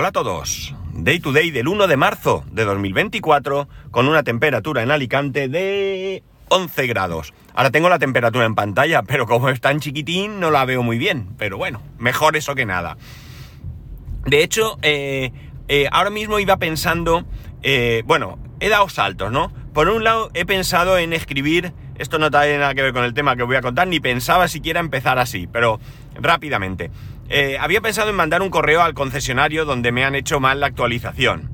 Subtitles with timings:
[0.00, 0.72] Hola a todos.
[0.92, 6.22] Day to day del 1 de marzo de 2024 con una temperatura en Alicante de
[6.50, 7.34] 11 grados.
[7.52, 10.98] Ahora tengo la temperatura en pantalla, pero como es tan chiquitín no la veo muy
[10.98, 11.30] bien.
[11.36, 12.96] Pero bueno, mejor eso que nada.
[14.24, 15.32] De hecho, eh,
[15.66, 17.24] eh, ahora mismo iba pensando,
[17.64, 19.52] eh, bueno, he dado saltos, ¿no?
[19.74, 23.14] Por un lado he pensado en escribir, esto no tiene nada que ver con el
[23.14, 25.80] tema que voy a contar, ni pensaba siquiera empezar así, pero
[26.14, 26.92] rápidamente.
[27.30, 30.66] Eh, había pensado en mandar un correo al concesionario donde me han hecho mal la
[30.66, 31.50] actualización.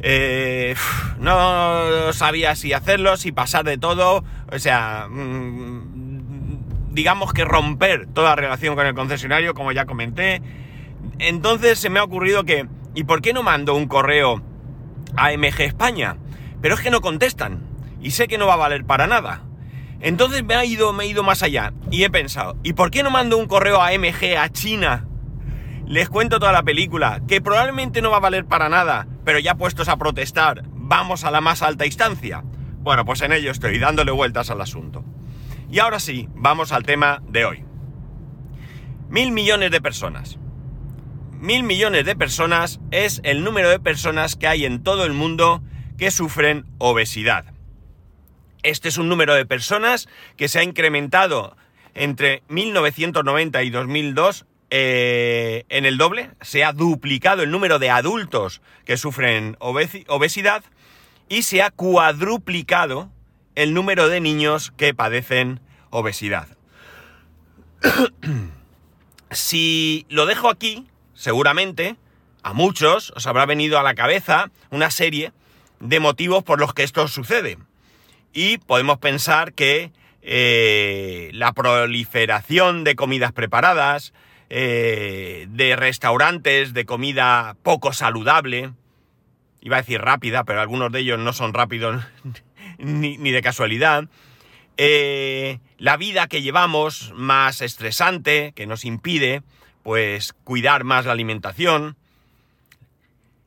[0.00, 0.74] Eh,
[1.18, 8.34] no sabía si hacerlo, si pasar de todo, o sea, mm, digamos que romper toda
[8.34, 10.42] relación con el concesionario, como ya comenté.
[11.20, 14.42] Entonces se me ha ocurrido que, ¿y por qué no mando un correo
[15.16, 16.16] a MG España?
[16.60, 17.62] Pero es que no contestan,
[18.00, 19.42] y sé que no va a valer para nada.
[20.00, 23.04] Entonces me ha ido, me he ido más allá, y he pensado, ¿y por qué
[23.04, 25.06] no mando un correo a MG a China?
[25.92, 29.56] Les cuento toda la película, que probablemente no va a valer para nada, pero ya
[29.56, 32.42] puestos a protestar, vamos a la más alta instancia.
[32.78, 35.04] Bueno, pues en ello estoy, dándole vueltas al asunto.
[35.70, 37.64] Y ahora sí, vamos al tema de hoy.
[39.10, 40.38] Mil millones de personas.
[41.32, 45.62] Mil millones de personas es el número de personas que hay en todo el mundo
[45.98, 47.52] que sufren obesidad.
[48.62, 51.54] Este es un número de personas que se ha incrementado
[51.92, 58.62] entre 1990 y 2002 eh, en el doble, se ha duplicado el número de adultos
[58.86, 60.64] que sufren obesidad
[61.28, 63.10] y se ha cuadruplicado
[63.54, 65.60] el número de niños que padecen
[65.90, 66.48] obesidad.
[69.30, 71.96] si lo dejo aquí, seguramente
[72.42, 75.32] a muchos os habrá venido a la cabeza una serie
[75.80, 77.58] de motivos por los que esto sucede.
[78.32, 84.14] Y podemos pensar que eh, la proliferación de comidas preparadas,
[84.54, 88.72] eh, de restaurantes de comida poco saludable.
[89.62, 92.04] Iba a decir rápida, pero algunos de ellos no son rápidos
[92.78, 94.04] ni, de casualidad.
[94.76, 99.42] Eh, la vida que llevamos más estresante, que nos impide,
[99.82, 101.96] pues, cuidar más la alimentación.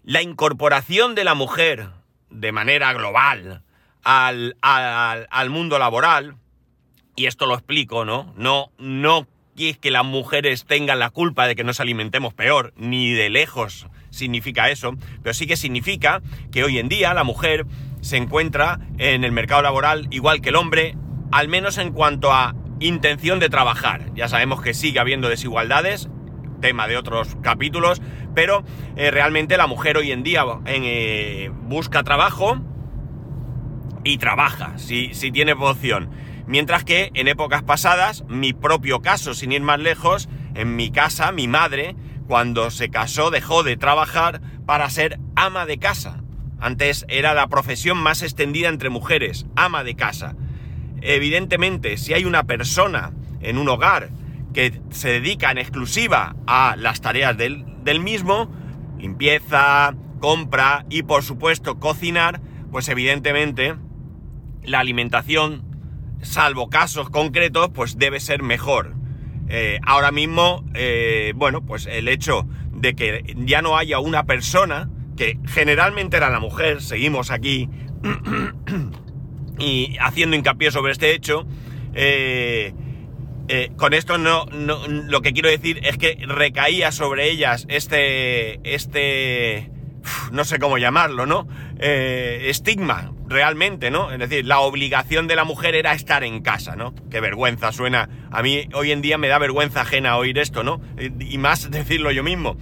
[0.03, 1.89] La incorporación de la mujer
[2.31, 3.61] de manera global
[4.03, 6.35] al, al, al mundo laboral.
[7.15, 8.33] Y esto lo explico, ¿no?
[8.35, 12.73] No, no y es que las mujeres tengan la culpa de que nos alimentemos peor,
[12.77, 16.21] ni de lejos significa eso, pero sí que significa
[16.51, 17.65] que hoy en día la mujer
[18.01, 20.95] se encuentra en el mercado laboral igual que el hombre,
[21.31, 24.13] al menos en cuanto a intención de trabajar.
[24.15, 26.09] Ya sabemos que sigue habiendo desigualdades,
[26.61, 28.01] tema de otros capítulos,
[28.33, 28.63] pero
[28.95, 32.61] eh, realmente la mujer hoy en día eh, busca trabajo
[34.03, 36.09] y trabaja, si, si tiene opción.
[36.47, 41.31] Mientras que en épocas pasadas, mi propio caso, sin ir más lejos, en mi casa,
[41.31, 41.95] mi madre,
[42.27, 46.23] cuando se casó, dejó de trabajar para ser ama de casa.
[46.59, 50.35] Antes era la profesión más extendida entre mujeres, ama de casa.
[51.01, 54.09] Evidentemente, si hay una persona en un hogar
[54.53, 58.49] que se dedica en exclusiva a las tareas del, del mismo,
[58.97, 62.39] limpieza, compra y por supuesto cocinar,
[62.71, 63.75] pues evidentemente
[64.63, 65.64] la alimentación
[66.21, 68.95] salvo casos concretos, pues debe ser mejor.
[69.47, 74.89] Eh, ahora mismo, eh, bueno, pues el hecho de que ya no haya una persona,
[75.15, 77.69] que generalmente era la mujer, seguimos aquí
[79.59, 81.45] y haciendo hincapié sobre este hecho,
[81.93, 82.73] eh,
[83.77, 89.69] con esto no, no, lo que quiero decir es que recaía sobre ellas este, este,
[90.31, 91.47] no sé cómo llamarlo, ¿no?
[91.77, 94.11] estigma, realmente, ¿no?
[94.11, 96.93] Es decir, la obligación de la mujer era estar en casa, ¿no?
[97.09, 98.09] Qué vergüenza suena.
[98.31, 100.81] A mí hoy en día me da vergüenza ajena oír esto, ¿no?
[101.19, 102.57] Y más decirlo yo mismo.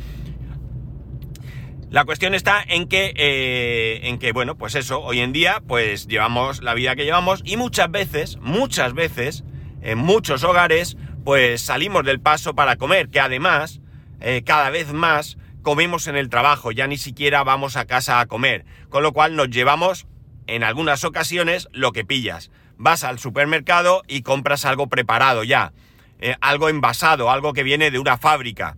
[1.89, 6.07] La cuestión está en que, eh, en que, bueno, pues eso, hoy en día, pues
[6.07, 9.43] llevamos la vida que llevamos y muchas veces, muchas veces,
[9.83, 13.79] en muchos hogares, pues salimos del paso para comer, que además,
[14.21, 18.25] eh, cada vez más, comemos en el trabajo, ya ni siquiera vamos a casa a
[18.25, 20.07] comer, con lo cual nos llevamos
[20.47, 22.51] en algunas ocasiones lo que pillas.
[22.77, 25.73] Vas al supermercado y compras algo preparado ya,
[26.19, 28.75] eh, algo envasado, algo que viene de una fábrica,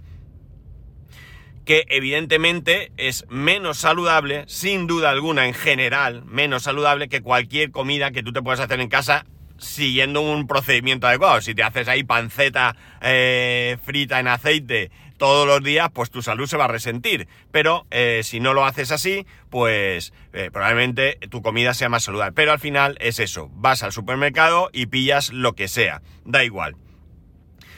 [1.66, 8.12] que evidentemente es menos saludable, sin duda alguna en general, menos saludable que cualquier comida
[8.12, 9.26] que tú te puedas hacer en casa
[9.58, 11.42] siguiendo un procedimiento adecuado.
[11.42, 16.48] Si te haces ahí panceta eh, frita en aceite todos los días, pues tu salud
[16.48, 17.28] se va a resentir.
[17.52, 22.34] Pero eh, si no lo haces así, pues eh, probablemente tu comida sea más saludable.
[22.34, 26.76] Pero al final es eso, vas al supermercado y pillas lo que sea, da igual.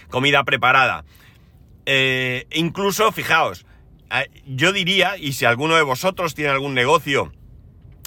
[0.10, 1.06] Comida preparada.
[2.51, 3.66] incluso, fijaos,
[4.45, 7.31] yo diría, y si alguno de vosotros tiene algún negocio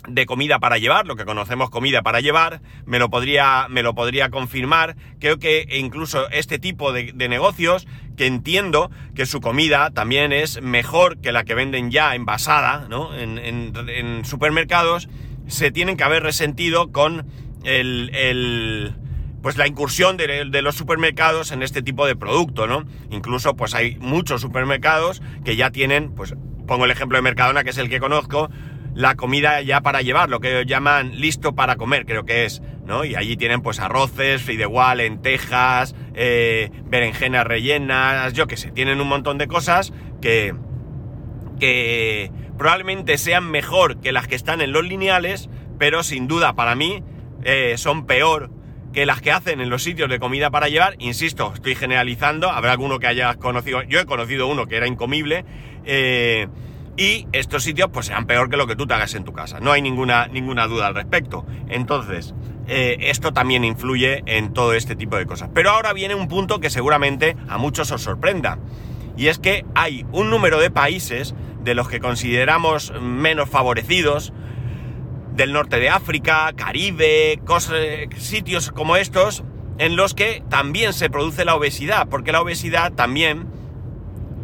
[0.09, 3.95] de comida para llevar, lo que conocemos comida para llevar, me lo podría, me lo
[3.95, 4.97] podría confirmar.
[5.19, 7.87] Creo que incluso este tipo de, negocios,
[8.17, 13.15] que entiendo que su comida también es mejor que la que venden ya envasada, ¿no?
[13.15, 15.09] En, supermercados,
[15.47, 17.27] se tienen que haber resentido con
[17.65, 18.95] el,
[19.43, 22.85] pues la incursión de, de, los supermercados en este tipo de producto, ¿no?
[23.11, 26.35] Incluso, pues hay muchos supermercados que ya tienen, pues
[26.67, 28.51] pongo el ejemplo de Mercadona, que es el que conozco,
[28.95, 32.63] la comida ya para llevar, lo que llaman listo para comer, creo que es,
[33.05, 39.09] Y allí tienen pues arroces, fideuá, lentejas, eh, berenjenas rellenas, yo qué sé, tienen un
[39.09, 40.55] montón de cosas que,
[41.59, 45.49] que probablemente sean mejor que las que están en los lineales,
[45.79, 47.03] pero sin duda para mí
[47.45, 48.51] eh, son peor
[48.93, 50.97] que las que hacen en los sitios de comida para llevar.
[50.99, 55.45] Insisto, estoy generalizando, habrá alguno que hayas conocido, yo he conocido uno que era incomible.
[55.85, 56.49] Eh,
[56.97, 59.61] y estos sitios pues serán peor que lo que tú te hagas en tu casa.
[59.61, 61.47] No hay ninguna, ninguna duda al respecto.
[61.69, 62.35] Entonces,
[62.67, 65.51] eh, esto también influye en todo este tipo de cosas.
[65.55, 68.59] Pero ahora viene un punto que seguramente a muchos os sorprenda.
[69.17, 74.33] Y es que hay un número de países de los que consideramos menos favorecidos,
[75.35, 77.41] del norte de África, Caribe,
[78.17, 79.45] sitios como estos,
[79.79, 83.47] en los que también se produce la obesidad, porque la obesidad también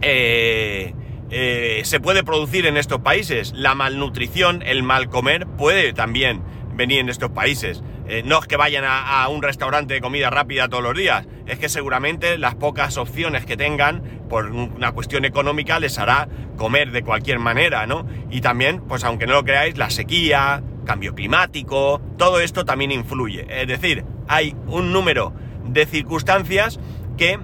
[0.01, 0.95] eh,
[1.31, 3.53] eh, se puede producir en estos países.
[3.55, 6.43] La malnutrición, el mal comer puede también
[6.77, 7.83] venir en estos países.
[8.09, 11.59] Eh, no es que vayan a, un restaurante de comida rápida todos los días, es
[11.59, 17.03] que seguramente las pocas opciones que tengan por una cuestión económica les hará comer de
[17.03, 18.07] cualquier manera, ¿no?
[18.31, 23.47] Y también, pues aunque no lo creáis, la sequía, cambio climático, todo esto también influye.
[23.49, 25.33] Es decir, hay un número
[25.65, 26.79] de circunstancias
[27.17, 27.41] que,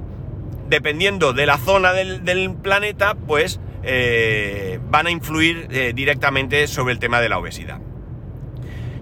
[0.68, 6.92] dependiendo de la zona del, del planeta, pues eh, van a influir eh, directamente sobre
[6.92, 7.80] el tema de la obesidad.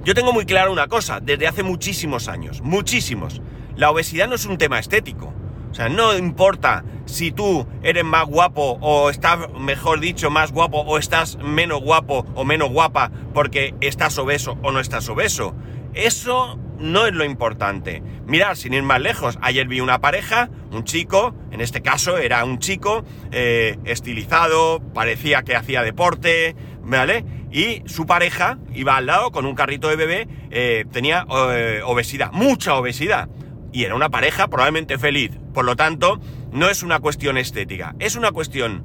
[0.04, 3.42] Yo tengo muy claro una cosa, desde hace muchísimos años, muchísimos,
[3.76, 5.34] la obesidad no es un tema estético.
[5.70, 10.80] O sea, no importa si tú eres más guapo o estás, mejor dicho, más guapo
[10.80, 15.54] o estás menos guapo o menos guapa porque estás obeso o no estás obeso.
[15.94, 18.02] Eso no es lo importante.
[18.26, 22.44] Mirad, sin ir más lejos, ayer vi una pareja, un chico, en este caso era
[22.44, 27.24] un chico eh, estilizado, parecía que hacía deporte, ¿vale?
[27.52, 32.32] Y su pareja iba al lado con un carrito de bebé, eh, tenía eh, obesidad,
[32.32, 33.28] mucha obesidad.
[33.72, 35.32] Y era una pareja probablemente feliz.
[35.54, 36.20] Por lo tanto,
[36.52, 38.84] no es una cuestión estética, es una cuestión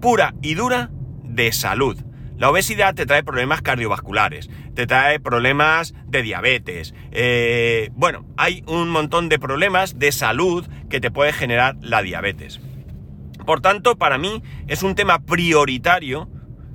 [0.00, 0.90] pura y dura
[1.22, 1.96] de salud.
[2.36, 6.94] La obesidad te trae problemas cardiovasculares, te trae problemas de diabetes.
[7.10, 12.60] Eh, bueno, hay un montón de problemas de salud que te puede generar la diabetes.
[13.44, 16.28] Por tanto, para mí es un tema prioritario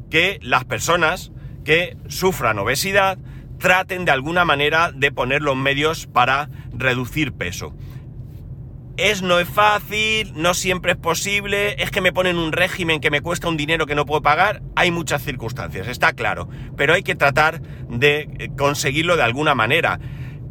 [0.10, 1.32] que las personas
[1.64, 3.18] que sufran obesidad
[3.58, 7.76] traten de alguna manera de poner los medios para reducir peso.
[8.98, 13.12] Es no es fácil, no siempre es posible, es que me ponen un régimen que
[13.12, 17.04] me cuesta un dinero que no puedo pagar, hay muchas circunstancias, está claro, pero hay
[17.04, 20.00] que tratar de eh, conseguirlo de alguna manera.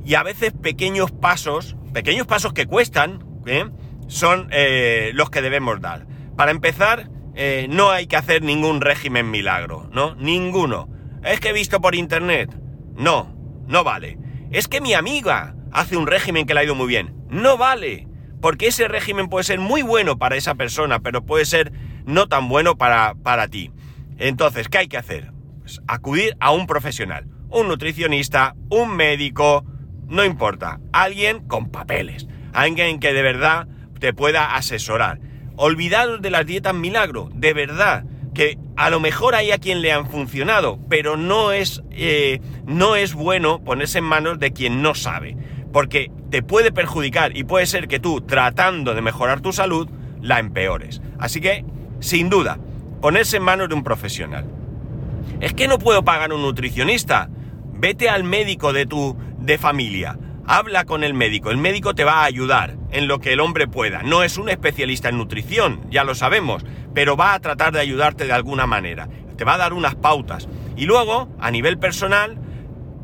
[0.04, 3.64] Y a veces pequeños pasos, pequeños pasos que cuestan, ¿eh?
[4.06, 6.06] son eh, los que debemos dar.
[6.36, 7.10] Para empezar,
[7.68, 10.14] no hay que hacer ningún régimen milagro, ¿no?
[10.14, 10.88] Ninguno.
[11.24, 12.56] Es que he visto por internet.
[12.94, 13.34] No,
[13.66, 14.18] no vale.
[14.52, 17.14] Es que mi amiga hace un régimen que le ha ido muy bien.
[17.28, 18.06] No vale
[18.40, 21.72] porque ese régimen puede ser muy bueno para esa persona, pero puede ser
[22.04, 23.70] no tan bueno para, para ti.
[24.18, 25.32] Entonces, ¿qué hay que hacer?
[25.60, 29.64] Pues acudir a un profesional, un nutricionista, un médico,
[30.06, 35.20] no importa, alguien con papeles, alguien que de verdad te pueda asesorar.
[35.56, 39.92] Olvidados de las dietas milagro, de verdad, que a lo mejor hay a quien le
[39.92, 44.94] han funcionado, pero no es, eh, no es bueno ponerse en manos de quien no
[44.94, 45.36] sabe
[45.76, 49.88] porque te puede perjudicar y puede ser que tú, tratando de mejorar tu salud,
[50.20, 51.00] la empeores.
[51.18, 51.64] Así que,
[52.00, 52.58] sin duda,
[53.00, 54.46] ponerse en manos de un profesional.
[55.40, 57.28] Es que no puedo pagar un nutricionista.
[57.72, 60.18] Vete al médico de tu de familia.
[60.46, 61.50] Habla con el médico.
[61.50, 64.02] El médico te va a ayudar en lo que el hombre pueda.
[64.02, 66.64] No es un especialista en nutrición, ya lo sabemos,
[66.94, 69.08] pero va a tratar de ayudarte de alguna manera.
[69.36, 70.48] Te va a dar unas pautas.
[70.76, 72.38] Y luego, a nivel personal,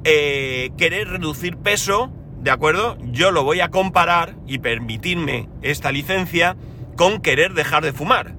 [0.05, 2.99] eh, querer reducir peso ¿de acuerdo?
[3.12, 6.56] Yo lo voy a comparar y permitirme esta licencia
[6.96, 8.34] con querer dejar de fumar.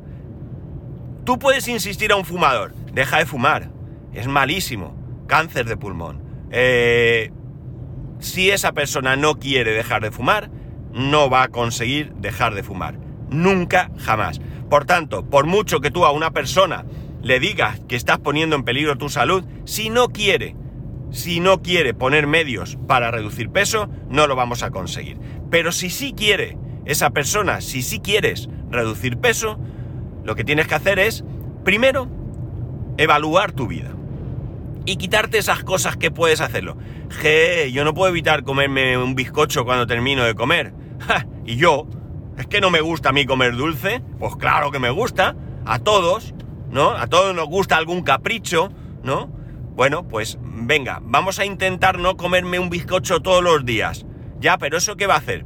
[1.23, 3.69] Tú puedes insistir a un fumador, deja de fumar,
[4.13, 4.93] es malísimo,
[5.27, 6.21] cáncer de pulmón.
[6.51, 7.31] Eh,
[8.19, 10.51] si esa persona no quiere dejar de fumar,
[10.91, 12.99] no va a conseguir dejar de fumar.
[13.29, 14.41] Nunca, jamás.
[14.69, 16.83] Por tanto, por mucho que tú a una persona
[17.21, 20.57] le digas que estás poniendo en peligro tu salud, si no quiere,
[21.13, 25.19] si no quiere poner medios para reducir peso, no lo vamos a conseguir.
[25.51, 29.59] Pero si sí quiere esa persona, si sí quieres reducir peso,
[30.23, 31.23] lo que tienes que hacer es,
[31.63, 32.09] primero,
[32.97, 33.91] evaluar tu vida.
[34.85, 36.77] Y quitarte esas cosas que puedes hacerlo.
[37.09, 40.73] Je, yo no puedo evitar comerme un bizcocho cuando termino de comer.
[41.45, 41.87] y yo,
[42.39, 44.01] ¿es que no me gusta a mí comer dulce?
[44.17, 45.35] Pues claro que me gusta.
[45.63, 46.33] A todos,
[46.71, 46.89] ¿no?
[46.89, 48.71] A todos nos gusta algún capricho,
[49.03, 49.42] ¿no?
[49.75, 54.05] Bueno, pues venga, vamos a intentar no comerme un bizcocho todos los días.
[54.39, 55.45] Ya, pero ¿eso qué va a hacer?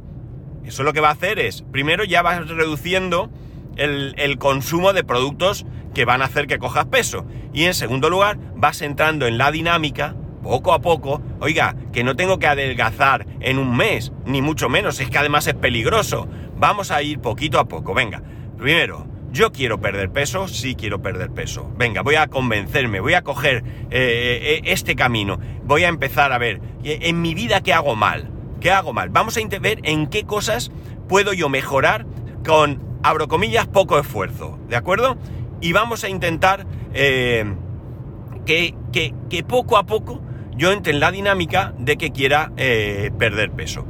[0.64, 3.30] Eso lo que va a hacer es, primero ya vas reduciendo
[3.76, 7.24] el, consumo de productos que van a hacer que cojas peso.
[7.54, 12.14] Y en segundo lugar, vas entrando en la dinámica, poco a poco, oiga, que no
[12.14, 16.28] tengo que adelgazar en un mes, ni mucho menos, es que además es peligroso.
[16.56, 18.22] Vamos a ir poquito a poco, venga.
[18.58, 21.70] Primero, yo quiero perder peso, sí quiero perder peso.
[21.76, 26.38] Venga, voy a convencerme, voy a coger eh, eh, este camino, voy a empezar a
[26.38, 28.30] ver eh, en mi vida qué hago mal,
[28.60, 29.10] qué hago mal.
[29.10, 30.70] Vamos a ver en qué cosas
[31.08, 32.06] puedo yo mejorar
[32.44, 35.16] con, abro comillas, poco esfuerzo, ¿de acuerdo?
[35.60, 37.44] y vamos a intentar eh,
[38.46, 40.20] que, que, poco a poco
[40.56, 43.86] yo entre en la dinámica de que quiera eh, perder peso.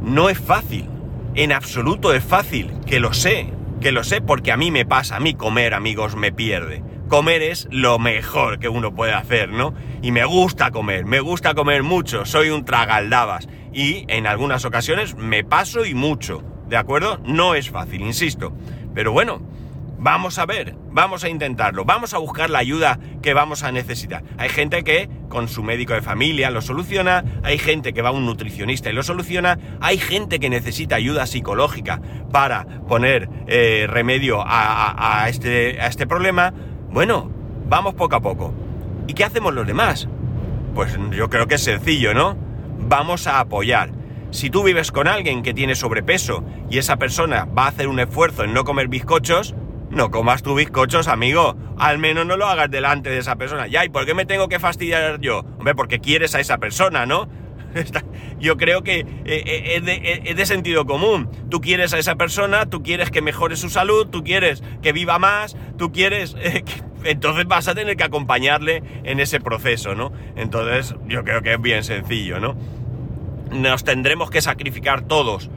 [0.00, 0.88] No es fácil,
[1.34, 3.48] en absoluto es fácil, que lo sé,
[3.82, 6.84] que lo sé porque a mí me pasa, a mí comer, amigos, me pierde.
[7.08, 9.74] Comer es lo mejor que uno puede hacer, ¿no?
[10.00, 15.16] Y me gusta comer, me gusta comer mucho, soy un tragaldabas y en algunas ocasiones
[15.16, 17.18] me paso y mucho, ¿de acuerdo?
[17.24, 18.52] No es fácil, insisto.
[18.94, 19.42] Pero bueno,
[20.04, 24.24] Vamos a ver, vamos a intentarlo, vamos a buscar la ayuda que vamos a necesitar.
[24.36, 28.12] Hay gente que con su médico de familia lo soluciona, hay gente que va a
[28.12, 34.42] un nutricionista y lo soluciona, hay gente que necesita ayuda psicológica para poner eh, remedio
[34.44, 36.52] a, este, a este problema.
[36.90, 37.30] Bueno,
[37.68, 38.52] vamos poco a poco.
[39.06, 40.08] ¿Y qué hacemos los demás?
[40.74, 42.36] Pues yo creo que es sencillo, ¿no?
[42.76, 43.92] Vamos a apoyar.
[44.32, 48.00] Si tú vives con alguien que tiene sobrepeso y esa persona va a hacer un
[48.00, 49.54] esfuerzo en no comer bizcochos,
[49.92, 51.54] no comas tu bizcochos, amigo.
[51.78, 53.66] Al menos no lo hagas delante de esa persona.
[53.66, 55.40] Ya, ¿y por qué me tengo que fastidiar yo?
[55.58, 57.28] Hombre, porque quieres a esa persona, ¿no?
[58.40, 61.28] Yo creo que eh, eh, eh, es de, sentido común.
[61.50, 65.18] Tú quieres a esa persona, tú quieres que mejore su salud, tú quieres que viva
[65.18, 66.36] más, tú quieres...
[67.04, 70.12] entonces vas a tener que acompañarle en ese proceso, ¿no?
[70.36, 72.56] Entonces yo creo que es bien sencillo, ¿no?
[73.50, 75.50] Nos tendremos que sacrificar todos.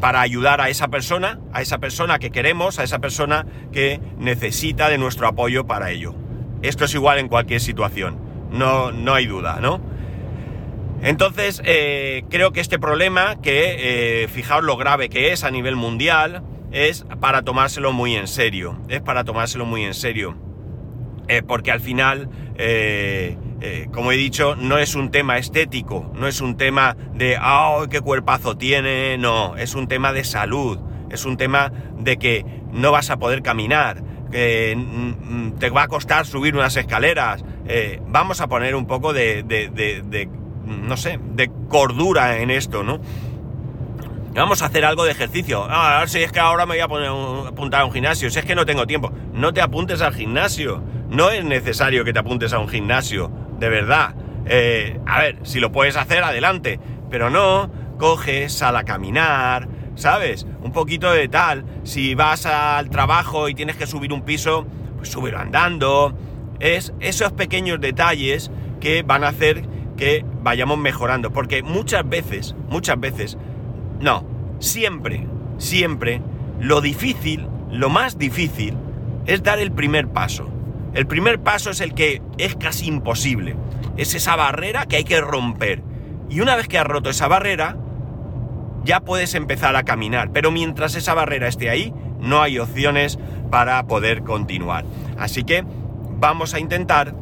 [0.00, 4.88] Para ayudar a esa persona, a esa persona que queremos, a esa persona que necesita
[4.88, 6.14] de nuestro apoyo para ello.
[6.62, 8.18] Esto es igual en cualquier situación,
[8.50, 9.80] no, no hay duda, ¿no?
[11.02, 15.76] Entonces, eh, creo que este problema, que eh, fijaos lo grave que es a nivel
[15.76, 20.36] mundial, es para tomárselo muy en serio, es para tomárselo muy en serio.
[21.46, 22.28] porque al final
[23.66, 27.86] eh, como he dicho, no es un tema estético, no es un tema de, ¡ay,
[27.88, 29.16] qué cuerpazo tiene!
[29.16, 30.78] No, es un tema de salud,
[31.08, 35.84] es un tema de que no vas a poder caminar, que mm, mm, te va
[35.84, 37.42] a costar subir unas escaleras.
[37.66, 40.28] Eh, vamos a poner un poco de, de,
[40.66, 43.00] no sé, de cordura en esto, ¿no?
[44.34, 45.66] Vamos a hacer algo de ejercicio.
[45.70, 47.08] Ah, si es que ahora me voy a poner
[47.48, 49.10] apuntar a un gimnasio, si es que no tengo tiempo.
[49.32, 50.82] No te apuntes al gimnasio.
[51.08, 54.14] No es necesario que te apuntes a un gimnasio de verdad.
[54.46, 56.80] Eh, a ver, si lo puedes hacer, adelante.
[57.10, 60.46] Pero no, coges, sal a caminar, ¿sabes?
[60.62, 61.64] Un poquito de tal.
[61.84, 66.16] Si vas al trabajo y tienes que subir un piso, pues súbelo andando.
[66.60, 71.32] Es esos pequeños detalles que van a hacer que vayamos mejorando.
[71.32, 73.38] Porque muchas veces, muchas veces,
[74.00, 74.26] no,
[74.58, 75.26] siempre,
[75.58, 76.20] siempre,
[76.60, 78.76] lo difícil, lo más difícil,
[79.26, 80.53] es dar el primer paso.
[80.94, 83.56] El primer paso es el que es casi imposible.
[83.96, 85.82] Es esa barrera que hay que romper.
[86.30, 87.76] Y una vez que has roto esa barrera,
[88.84, 90.30] ya puedes empezar a caminar.
[90.32, 93.18] Pero mientras esa barrera esté ahí, no hay opciones
[93.50, 94.84] para poder continuar.
[95.18, 95.64] Así que
[96.18, 97.14] vamos a intentar,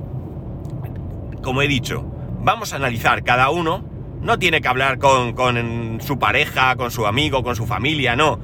[1.42, 2.04] como he dicho,
[2.40, 3.84] vamos a analizar cada uno.
[4.20, 8.38] No tiene que hablar con, su pareja, con su amigo, con su familia, no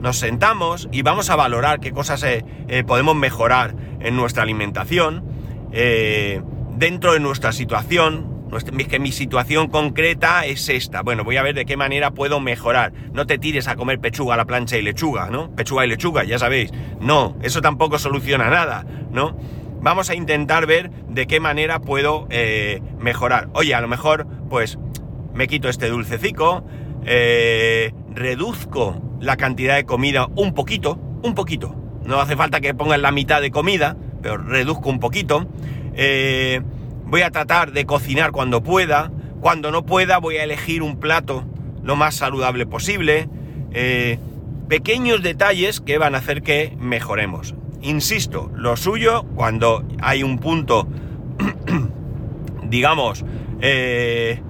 [0.00, 5.24] nos sentamos y vamos a valorar qué cosas eh, eh, podemos mejorar en nuestra alimentación,
[5.72, 6.42] eh,
[6.76, 8.40] dentro de nuestra situación,
[8.88, 11.02] que mi situación concreta es esta.
[11.02, 12.92] Bueno, voy a ver de qué manera puedo mejorar.
[13.12, 15.54] No te tires a comer pechuga a la plancha y lechuga, ¿no?
[15.54, 16.72] Pechuga y lechuga, ya sabéis.
[16.98, 19.36] No, eso tampoco soluciona nada, ¿no?
[19.82, 22.26] Vamos a intentar ver de qué manera puedo
[22.98, 23.50] mejorar.
[23.52, 24.78] Oye, a lo mejor, pues,
[25.32, 26.64] me quito este dulcecico,
[28.14, 31.74] reduzco la cantidad de comida un poquito, un poquito.
[32.04, 35.46] No hace falta que pongas la mitad de comida, pero reduzco un poquito.
[35.94, 36.60] Eh,
[37.06, 39.10] voy a tratar de cocinar cuando pueda.
[39.40, 41.44] Cuando no pueda voy a elegir un plato
[41.82, 43.28] lo más saludable posible.
[43.72, 44.18] Eh,
[44.68, 47.54] pequeños detalles que van a hacer que mejoremos.
[47.82, 50.86] Insisto, lo suyo cuando hay un punto,
[52.64, 53.24] digamos,
[53.60, 54.42] eh,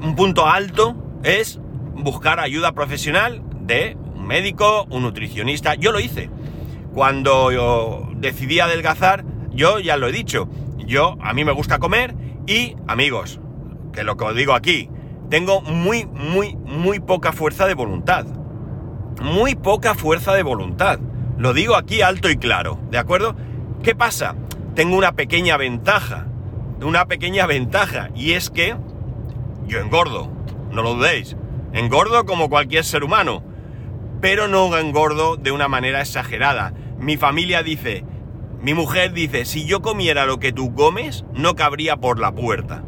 [0.00, 1.60] un punto alto es
[1.94, 5.74] buscar ayuda profesional de un médico, un nutricionista.
[5.74, 6.30] Yo lo hice.
[6.92, 12.14] Cuando yo decidí adelgazar, yo ya lo he dicho, yo a mí me gusta comer
[12.46, 13.40] y amigos,
[13.92, 14.88] que lo que os digo aquí,
[15.30, 18.26] tengo muy, muy, muy poca fuerza de voluntad.
[19.22, 20.98] Muy poca fuerza de voluntad.
[21.38, 23.34] Lo digo aquí alto y claro, ¿de acuerdo?
[23.82, 24.34] ¿Qué pasa?
[24.74, 26.26] Tengo una pequeña ventaja.
[26.82, 28.10] Una pequeña ventaja.
[28.14, 28.76] Y es que
[29.66, 30.30] yo engordo.
[30.70, 31.36] No lo dudéis.
[31.72, 33.42] Engordo como cualquier ser humano.
[34.20, 36.74] Pero no engordo de una manera exagerada.
[36.98, 38.04] Mi familia dice,
[38.60, 42.84] mi mujer dice, si yo comiera lo que tú comes, no cabría por la puerta.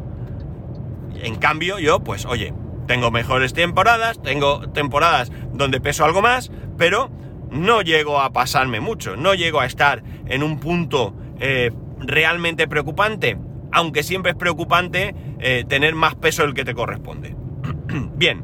[1.21, 2.53] En cambio, yo, pues, oye,
[2.87, 7.09] tengo mejores temporadas, tengo temporadas donde peso algo más, pero
[7.51, 13.37] no llego a pasarme mucho, no llego a estar en un punto eh, realmente preocupante,
[13.71, 17.35] aunque siempre es preocupante eh, tener más peso del que te corresponde.
[18.15, 18.43] Bien,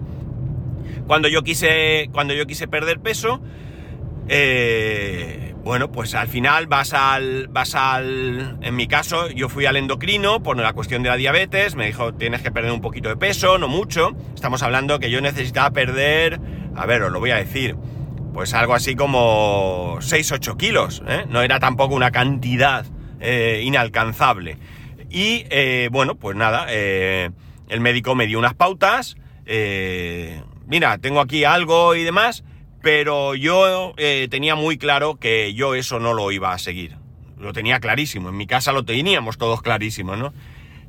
[1.12, 3.42] cuando yo quise, cuando yo quise perder peso,
[4.30, 9.76] eh, bueno, pues al final vas al, vas al, en mi caso, yo fui al
[9.76, 13.18] endocrino por la cuestión de la diabetes, me dijo, tienes que perder un poquito de
[13.18, 16.40] peso, no mucho, estamos hablando que yo necesitaba perder,
[16.78, 17.76] a ver, os lo voy a decir,
[18.34, 21.26] pues algo así como 6-8 kilos, ¿eh?
[21.28, 22.86] no era tampoco una cantidad
[23.20, 24.58] eh, inalcanzable.
[25.10, 29.18] Y eh, bueno, pues nada, el médico me dio unas pautas,
[30.72, 32.46] mira, tengo aquí algo y demás,
[32.82, 36.96] pero yo eh, tenía muy claro que yo eso no lo iba a seguir.
[37.38, 40.34] Lo tenía clarísimo, en mi casa lo teníamos todos clarísimo, ¿no?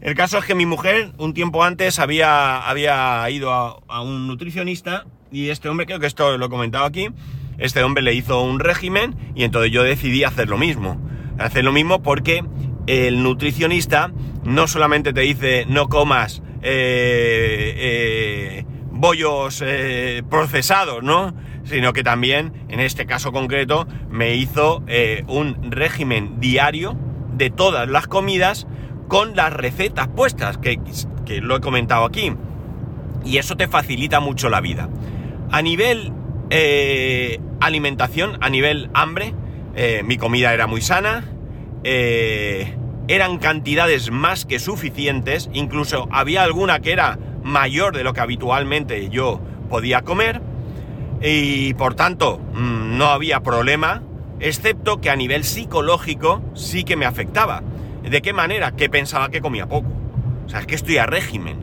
[0.00, 5.04] El caso es que mi mujer un tiempo antes había, había ido a, un nutricionista
[5.32, 7.08] y este hombre, creo que esto lo he comentado aquí,
[7.58, 11.00] este hombre le hizo un régimen y entonces yo decidí hacer lo mismo.
[11.38, 12.44] Hacer lo mismo porque
[12.86, 14.12] el nutricionista
[14.44, 18.64] no solamente te dice no comas eh, eh,
[19.02, 19.64] bollos
[20.30, 21.34] procesados, ¿no?
[21.64, 26.96] sino que también, en este caso concreto, me hizo eh, un régimen diario
[27.34, 28.66] de todas las comidas
[29.08, 30.78] con las recetas puestas, que,
[31.40, 32.34] lo he comentado aquí.
[33.24, 34.88] Y eso te facilita mucho la vida.
[35.50, 36.12] A nivel
[36.50, 39.34] eh, alimentación, a nivel hambre,
[39.74, 41.24] eh, mi comida era muy sana,
[41.84, 49.08] eran cantidades más que suficientes, incluso había alguna que era mayor de lo que habitualmente
[49.08, 50.40] yo podía comer
[51.22, 54.02] y por tanto mm, no había problema,
[54.40, 57.62] excepto que a nivel psicológico sí que me afectaba.
[58.02, 58.72] ¿De qué manera?
[58.72, 59.88] Que pensaba que comía poco.
[60.44, 61.58] O sea, es que estoy a régimen.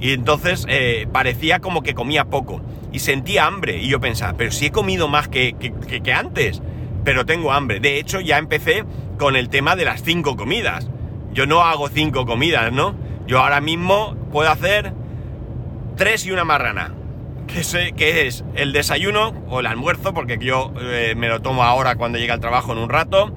[0.00, 2.62] Y entonces eh, parecía como que comía poco.
[2.92, 3.78] Y sentía hambre.
[3.78, 6.62] Y yo pensaba, pero si he comido más que, que, antes.
[7.04, 7.80] Pero tengo hambre.
[7.80, 8.84] De hecho, ya empecé
[9.18, 10.88] con el tema de las cinco comidas.
[11.32, 12.94] Yo no hago cinco comidas, ¿no?
[13.26, 14.92] Yo ahora mismo puedo hacer
[15.96, 16.92] tres y una marrana
[17.46, 22.18] que, es el desayuno o el almuerzo, porque yo eh, me lo tomo ahora cuando
[22.18, 23.32] llega al trabajo en un rato,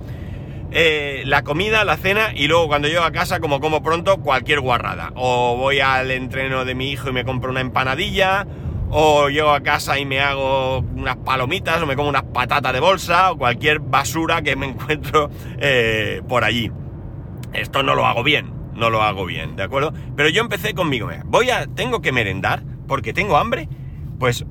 [0.72, 4.60] eh, la comida, la cena y luego cuando llego a casa, como como pronto, cualquier
[4.60, 5.12] guarrada.
[5.16, 8.46] O voy al entreno de mi hijo y me compro una empanadilla,
[8.90, 12.80] o llego a casa y me hago unas palomitas, o me como unas patatas de
[12.80, 16.72] bolsa, o cualquier basura que me encuentro eh, por allí.
[17.54, 19.94] Esto no lo hago bien, no lo hago bien, ¿de acuerdo?
[20.16, 23.68] Pero yo empecé conmigo, voy a, tengo que merendar porque tengo hambre
[24.20, 24.46] pues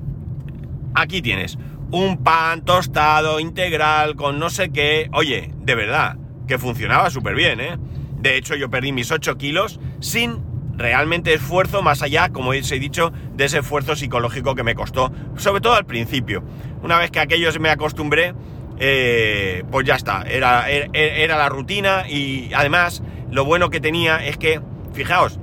[0.95, 1.57] aquí tienes
[1.91, 5.09] un pan tostado integral con no sé qué.
[5.13, 7.77] Oye, de verdad, que funcionaba súper bien, ¿eh?
[8.19, 10.43] De hecho, yo perdí mis 8 kilos sin
[10.75, 15.11] realmente esfuerzo, más allá, como os he dicho, de ese esfuerzo psicológico que me costó,
[15.37, 16.43] sobre todo al principio.
[16.83, 18.33] Una vez que aquello se me acostumbré,
[18.79, 24.37] eh, pues ya está, era, era la rutina y además lo bueno que tenía es
[24.37, 24.61] que,
[24.93, 25.39] fijaos,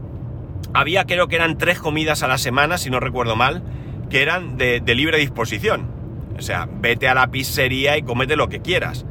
[0.73, 3.63] había creo que eran tres comidas a la semana, si no recuerdo mal,
[4.11, 5.89] que eran de, libre disposición.
[6.37, 9.07] O sea, vete a la pizzería y comete lo que quieras.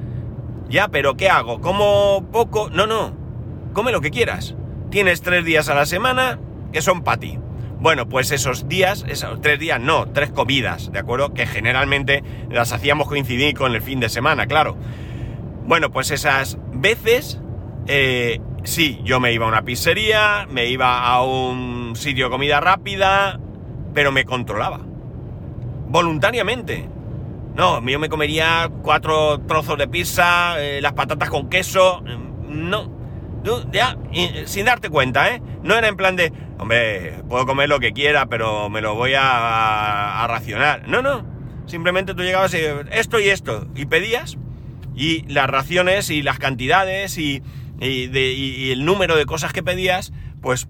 [0.70, 1.62] Ya, pero ¿qué hago?
[1.62, 2.70] ¿Como poco?
[2.70, 3.16] No, no.
[3.74, 4.56] Come lo que quieras.
[4.90, 6.40] Tienes tres días a la semana
[6.72, 7.40] que son para ti.
[7.80, 11.34] Bueno, pues esos días, esos tres días, no, tres comidas, ¿de acuerdo?
[11.34, 14.78] Que generalmente las hacíamos coincidir con el fin de semana, claro.
[15.66, 17.42] Bueno, pues esas veces,
[17.88, 22.60] eh, sí, yo me iba a una pizzería, me iba a un sitio de comida
[22.60, 23.40] rápida,
[23.94, 24.80] pero me controlaba.
[25.90, 26.90] Voluntariamente.
[27.56, 32.02] No, yo me comería cuatro trozos de pizza, eh, las patatas con queso.
[32.02, 33.04] mm, No.
[33.74, 35.42] Ya, y- sin darte cuenta, ¿eh?
[35.64, 39.16] No era en plan de, hombre, puedo comer lo que quiera, pero me lo voy
[39.16, 40.88] a, a- a racionar.
[40.88, 41.26] No, no.
[41.66, 42.60] Simplemente tú llegabas y
[42.92, 43.68] esto y esto.
[43.76, 44.38] Y pedías.
[44.96, 47.44] Y las raciones y las cantidades y,
[47.84, 50.68] y el número de cosas que pedías, pues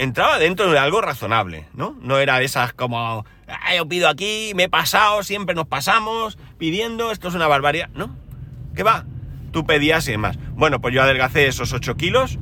[0.00, 1.94] entraba dentro de algo razonable, ¿no?
[2.00, 7.12] No era esas como, "Ah, yo pido aquí, me he pasado, siempre nos pasamos pidiendo,
[7.12, 7.90] esto es una barbaridad.
[7.94, 8.16] No,
[8.74, 9.04] ¿qué va?
[9.52, 10.38] Tú pedías y demás.
[10.54, 12.38] Bueno, pues yo adelgacé esos 8 kilos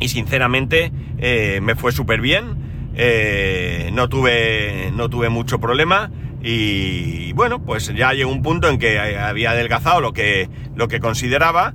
[0.00, 2.92] y sinceramente eh, me fue súper bien.
[2.94, 6.10] Eh, no, tuve, no tuve mucho problema
[6.42, 11.00] y bueno, pues ya llegó un punto en que había adelgazado lo que, lo que
[11.00, 11.74] consideraba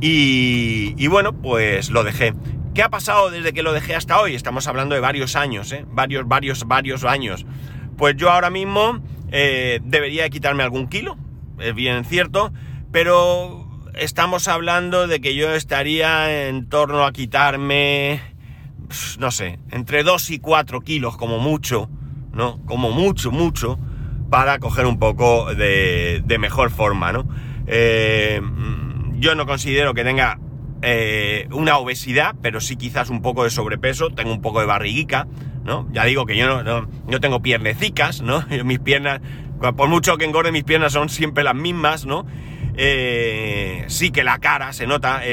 [0.00, 2.34] y, bueno, pues lo dejé.
[2.74, 4.34] ¿Qué ha pasado desde que lo dejé hasta hoy?
[4.34, 5.84] Estamos hablando de varios años, ¿eh?
[5.88, 7.44] Varios, varios, varios años.
[7.96, 9.00] Pues yo ahora mismo
[9.32, 11.16] eh, debería de quitarme algún kilo,
[11.58, 12.52] es bien cierto,
[12.92, 18.20] pero estamos hablando de que yo estaría en torno a quitarme,
[19.18, 21.90] no sé, entre 2 y 4 kilos como mucho,
[22.32, 22.64] ¿no?
[22.66, 23.78] Como mucho, mucho,
[24.30, 27.26] para coger un poco de, de mejor forma, ¿no?
[27.66, 28.87] Eh, mm,
[29.18, 30.38] yo no considero que tenga
[30.82, 35.26] eh, una obesidad, pero sí quizás un poco de sobrepeso, tengo un poco de barriguica,
[35.64, 35.88] ¿no?
[35.92, 38.44] Ya digo que yo no, no, no tengo piernecicas, ¿no?
[38.64, 39.20] Mis piernas,
[39.76, 42.26] por mucho que engorde mis piernas son siempre las mismas, ¿no?
[42.76, 45.20] Eh, sí que la cara se nota.
[45.24, 45.26] eh,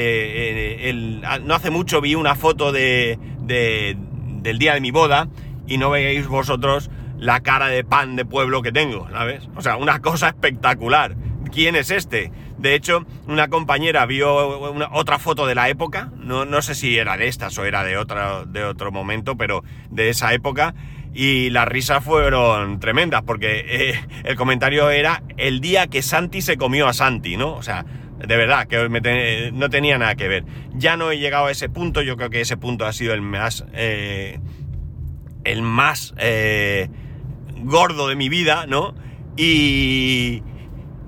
[0.82, 3.96] eh, el- no hace mucho vi una foto de, de-
[4.42, 5.28] del día de mi boda
[5.68, 9.48] y no veáis vosotros la cara de pan de pueblo que tengo, ¿sabes?
[9.56, 11.16] O sea, una cosa espectacular.
[11.52, 12.32] ¿Quién es este?
[12.58, 16.96] De hecho, una compañera vio una- otra foto de la época, no, no sé si
[16.96, 20.74] era de estas o era de, otra, de otro momento, pero de esa época,
[21.12, 26.56] y las risas fueron tremendas, porque eh, el comentario era el día que Santi se
[26.56, 27.54] comió a Santi, ¿no?
[27.54, 27.84] O sea,
[28.18, 30.44] de verdad, que no tenía nada que ver.
[30.74, 33.20] Ya no he llegado a ese punto, yo creo que ese punto ha sido el
[33.22, 33.64] más...
[33.74, 34.40] eh,
[35.44, 36.88] el más eh,
[37.62, 38.94] gordo de mi vida, ¿no?
[39.36, 40.42] Y,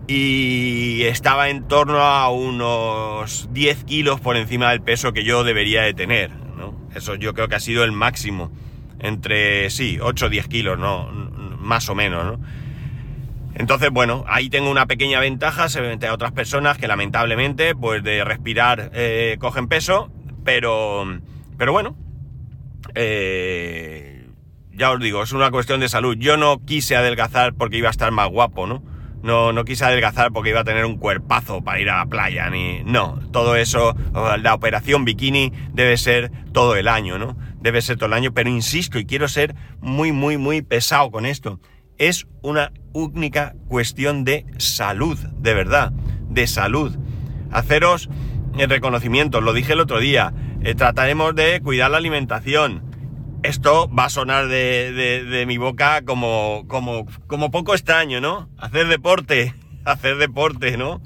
[0.08, 5.82] y estaba en torno a unos 10 kilos por encima del peso que yo debería
[5.82, 6.74] de tener, ¿no?
[6.94, 8.50] Eso yo creo que ha sido el máximo.
[8.98, 11.10] Entre, sí, 8 o 10 kilos, ¿no?
[11.60, 12.40] Más o menos, ¿no?
[13.54, 18.24] Entonces, bueno, ahí tengo una pequeña ventaja frente a otras personas que lamentablemente, pues de
[18.24, 20.10] respirar, eh, cogen peso,
[20.42, 21.04] pero,
[21.58, 21.96] pero bueno,
[22.94, 24.26] eh,
[24.72, 26.16] ya os digo, es una cuestión de salud.
[26.18, 28.82] Yo no quise adelgazar porque iba a estar más guapo, ¿no?
[29.22, 32.48] No, no quise adelgazar porque iba a tener un cuerpazo para ir a la playa,
[32.50, 32.82] ni...
[32.84, 33.96] No, todo eso,
[34.40, 37.36] la operación bikini debe ser todo el año, ¿no?
[37.60, 41.26] Debe ser todo el año, pero insisto, y quiero ser muy, muy, muy pesado con
[41.26, 41.60] esto.
[41.98, 45.92] Es una única cuestión de salud, de verdad,
[46.28, 46.96] de salud.
[47.50, 48.08] Haceros
[48.56, 52.87] el reconocimiento, lo dije el otro día, eh, trataremos de cuidar la alimentación.
[53.48, 56.66] Esto va a sonar de, mi boca como
[57.50, 58.46] poco extraño, ¿no?
[58.58, 59.54] Hacer deporte,
[59.86, 61.00] hacer deporte, ¿no?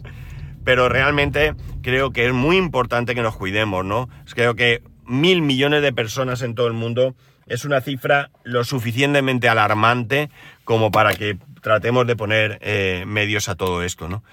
[0.64, 4.08] Pero realmente creo que es muy importante que nos cuidemos, ¿no?
[4.34, 7.14] Creo que mil millones de personas en todo el mundo
[7.46, 10.28] es una cifra lo suficientemente alarmante
[10.64, 14.24] como para que tratemos de poner eh, medios a todo esto, ¿no?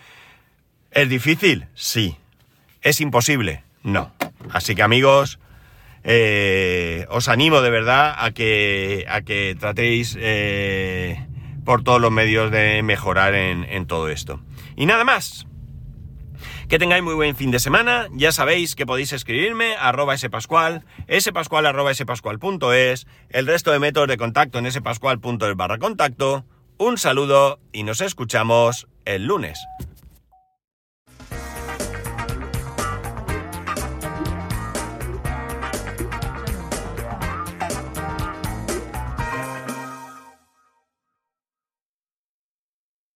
[0.89, 1.67] ¿Es difícil?
[1.75, 2.17] Sí.
[2.81, 3.61] ¿Es imposible?
[3.83, 4.11] No.
[4.51, 5.37] Así que amigos,
[6.11, 11.23] eh, os animo de verdad a que, a que tratéis eh,
[11.63, 14.41] por todos los medios de mejorar en, todo esto.
[14.75, 15.45] Y nada más.
[16.67, 18.07] Que tengáis muy buen fin de semana.
[18.11, 20.83] Ya sabéis que podéis escribirme arroba spascual,
[21.19, 26.43] spascual arroba el resto de métodos de contacto en spascual.es barra contacto.
[26.79, 29.59] Un saludo y nos escuchamos el lunes.